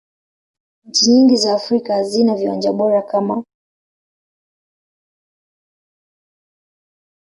nchi 0.85 1.09
nyingi 1.11 1.35
za 1.35 1.53
afrika 1.53 1.93
hazina 1.93 2.35
viwanja 2.35 2.71
bora 2.71 3.01
kama 3.01 3.33
kwa 3.33 3.35
mkapa 3.35 3.49